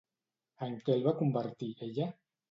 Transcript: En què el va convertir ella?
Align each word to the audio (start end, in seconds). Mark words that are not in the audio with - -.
En 0.67 0.71
què 0.87 0.95
el 0.95 1.03
va 1.07 1.13
convertir 1.19 1.69
ella? 1.89 2.09